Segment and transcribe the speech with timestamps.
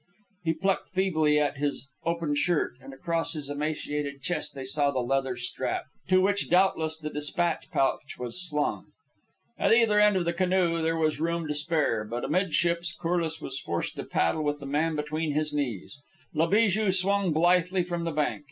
[0.43, 4.97] He plucked feebly at his open shirt, and across his emaciated chest they saw the
[4.97, 8.87] leather strap, to which, doubtless, the despatch pouch was slung.
[9.59, 13.59] At either end of the canoe there was room to spare, but amidships Corliss was
[13.59, 15.99] forced to paddle with the man between his knees.
[16.33, 18.39] La Bijou swung out blithely from the bank.